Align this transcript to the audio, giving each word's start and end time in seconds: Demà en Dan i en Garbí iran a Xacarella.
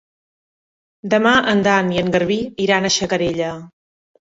Demà 1.13 1.33
en 1.51 1.61
Dan 1.69 1.93
i 1.97 2.01
en 2.03 2.11
Garbí 2.17 2.39
iran 2.67 2.91
a 2.91 2.93
Xacarella. 2.99 3.55